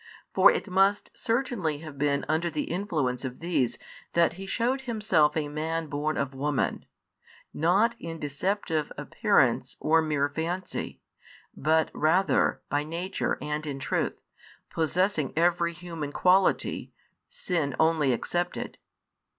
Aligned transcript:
For 0.33 0.49
it 0.51 0.67
must 0.67 1.11
certainly 1.13 1.77
have 1.81 1.95
been 1.99 2.25
under 2.27 2.49
the 2.49 2.63
influence 2.71 3.23
of 3.23 3.39
these 3.39 3.77
that 4.13 4.33
He 4.33 4.47
shewed 4.47 4.81
Himself 4.81 5.37
a 5.37 5.47
Man 5.47 5.85
born 5.85 6.17
of 6.17 6.33
woman, 6.33 6.85
not 7.53 7.95
in 7.99 8.17
deceptive 8.17 8.91
appearance 8.97 9.77
or 9.79 10.01
mere 10.01 10.27
fancy, 10.27 11.01
but 11.55 11.91
rather 11.93 12.63
by 12.67 12.83
nature 12.83 13.37
and 13.43 13.63
in 13.67 13.77
truth, 13.77 14.23
possessing 14.71 15.33
every 15.35 15.71
human 15.71 16.11
quality, 16.11 16.91
sin 17.29 17.75
only 17.79 18.11
excepted. 18.11 18.79